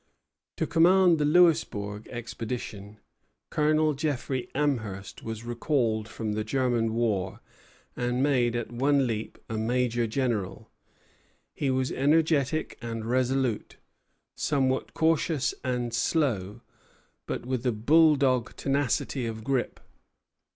To 0.57 0.65
command 0.65 1.19
the 1.19 1.25
Louisbourg 1.25 2.07
expedition, 2.07 2.97
Colonel 3.51 3.93
Jeffrey 3.93 4.49
Amherst 4.55 5.21
was 5.21 5.43
recalled 5.43 6.07
from 6.07 6.33
the 6.33 6.43
German 6.43 6.95
war, 6.95 7.39
and 7.95 8.23
made 8.23 8.55
at 8.55 8.71
one 8.71 9.05
leap 9.05 9.37
a 9.47 9.59
major 9.59 10.07
general. 10.07 10.71
He 11.53 11.69
was 11.69 11.91
energetic 11.91 12.79
and 12.81 13.05
resolute, 13.05 13.77
somewhat 14.35 14.95
cautious 14.95 15.53
and 15.63 15.93
slow, 15.93 16.61
but 17.27 17.45
with 17.45 17.63
a 17.63 17.71
bulldog 17.71 18.55
tenacity 18.55 19.27
of 19.27 19.43
grip. 19.43 19.79